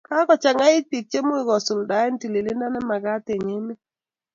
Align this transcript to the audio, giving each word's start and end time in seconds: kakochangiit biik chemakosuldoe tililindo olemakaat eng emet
kakochangiit 0.07 0.85
biik 0.91 1.05
chemakosuldoe 1.11 2.09
tililindo 2.19 2.63
olemakaat 2.69 3.25
eng 3.33 3.49
emet 3.57 3.79